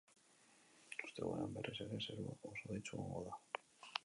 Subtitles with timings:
[1.07, 3.41] Ostegunean berriz ere zerua oso hodeitsu egongo da.